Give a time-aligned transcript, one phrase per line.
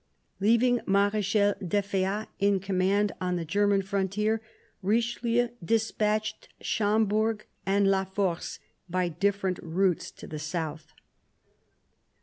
[0.39, 4.41] Leaving Marechal d'Effiat in command on the German frontier,
[4.83, 8.57] Richeheu despatched Schomberg and La Force
[8.89, 10.91] by different routes to the south.